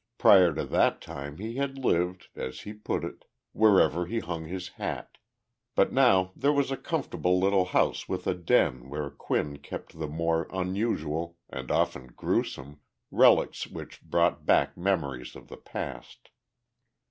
[0.17, 4.69] Prior to that time he had lived, as he put it, "wherever he hung his
[4.69, 5.19] hat,"
[5.75, 10.07] but now there was a comfortable little house with a den where Quinn kept the
[10.07, 12.79] more unusual, and often gruesome,
[13.11, 16.29] relics which brought back memories of the past.